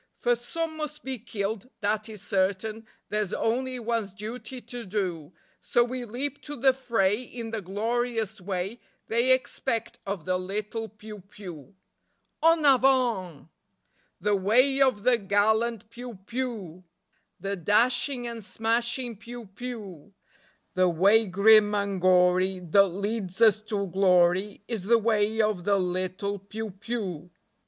For 0.17 0.35
some 0.35 0.77
must 0.77 1.03
be 1.03 1.19
killed, 1.19 1.69
that 1.81 2.09
is 2.09 2.23
certain; 2.23 2.87
There's 3.09 3.33
only 3.33 3.77
one's 3.77 4.15
duty 4.15 4.59
to 4.59 4.83
do; 4.83 5.31
So 5.61 5.83
we 5.83 6.05
leap 6.05 6.41
to 6.45 6.55
the 6.55 6.73
fray 6.73 7.21
in 7.21 7.51
the 7.51 7.61
glorious 7.61 8.41
way 8.41 8.79
They 9.09 9.31
expect 9.31 9.99
of 10.07 10.25
the 10.25 10.39
little 10.39 10.89
piou 10.89 11.21
piou. 11.21 11.75
En 12.41 12.65
avant! 12.65 13.47
The 14.19 14.35
way 14.35 14.81
of 14.81 15.03
the 15.03 15.19
gallant 15.19 15.87
piou 15.91 16.17
piou, 16.25 16.83
The 17.39 17.55
dashing 17.55 18.25
and 18.25 18.43
smashing 18.43 19.17
piou 19.17 19.45
piou; 19.53 20.13
The 20.73 20.89
way 20.89 21.27
grim 21.27 21.75
and 21.75 22.01
gory 22.01 22.57
that 22.57 22.87
leads 22.87 23.39
us 23.39 23.61
to 23.65 23.85
glory 23.85 24.63
Is 24.67 24.85
the 24.85 24.97
way 24.97 25.43
of 25.43 25.63
the 25.63 25.77
little 25.77 26.39
piou 26.39 26.71
piou. 26.79 27.29